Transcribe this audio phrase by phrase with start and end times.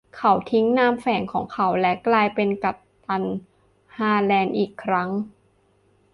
[0.15, 3.23] เขาทิ้งนามแฝงของเขาและกลายเป็นกัปตัน
[3.97, 5.09] ฮาร์แลนด์อีกครั้ง